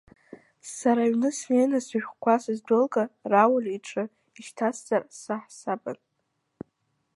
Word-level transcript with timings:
Сара 0.75 1.01
аҩны 1.05 1.29
снеины 1.37 1.79
сышәҟәқәа 1.85 2.35
сыздәылгар, 2.43 3.07
Рауль 3.31 3.67
иҿы 3.75 4.03
ишьҭасҵарц 4.39 5.11
саҳасабын. 5.23 5.97